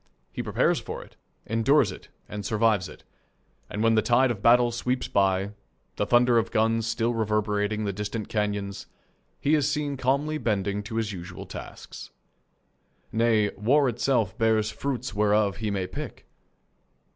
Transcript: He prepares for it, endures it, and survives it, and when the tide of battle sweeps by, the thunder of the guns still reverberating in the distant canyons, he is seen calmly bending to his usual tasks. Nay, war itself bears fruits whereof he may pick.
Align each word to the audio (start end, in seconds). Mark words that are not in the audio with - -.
He 0.31 0.41
prepares 0.41 0.79
for 0.79 1.03
it, 1.03 1.15
endures 1.45 1.91
it, 1.91 2.09
and 2.27 2.43
survives 2.43 2.89
it, 2.89 3.03
and 3.69 3.83
when 3.83 3.93
the 3.93 4.01
tide 4.01 4.31
of 4.31 4.41
battle 4.41 4.71
sweeps 4.71 5.07
by, 5.07 5.51
the 5.97 6.07
thunder 6.07 6.39
of 6.39 6.45
the 6.45 6.53
guns 6.53 6.87
still 6.87 7.13
reverberating 7.13 7.81
in 7.81 7.85
the 7.85 7.93
distant 7.93 8.27
canyons, 8.27 8.87
he 9.39 9.53
is 9.53 9.69
seen 9.71 9.97
calmly 9.97 10.39
bending 10.39 10.81
to 10.81 10.95
his 10.95 11.13
usual 11.13 11.45
tasks. 11.45 12.09
Nay, 13.11 13.51
war 13.51 13.87
itself 13.87 14.35
bears 14.39 14.71
fruits 14.71 15.13
whereof 15.13 15.57
he 15.57 15.69
may 15.69 15.85
pick. 15.85 16.25